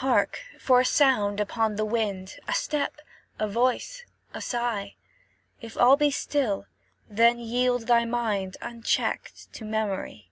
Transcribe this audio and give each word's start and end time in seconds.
Hark! 0.00 0.40
for 0.58 0.80
a 0.80 0.86
sound 0.86 1.38
upon 1.38 1.76
the 1.76 1.84
wind, 1.84 2.36
A 2.48 2.54
step, 2.54 2.96
a 3.38 3.46
voice, 3.46 4.04
a 4.32 4.40
sigh; 4.40 4.94
If 5.60 5.76
all 5.76 5.98
be 5.98 6.10
still, 6.10 6.64
then 7.10 7.38
yield 7.38 7.82
thy 7.86 8.06
mind, 8.06 8.56
Unchecked, 8.62 9.52
to 9.52 9.66
memory. 9.66 10.30